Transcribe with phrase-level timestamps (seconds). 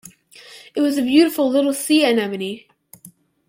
[0.75, 2.61] It was a beautiful little sea-anemone.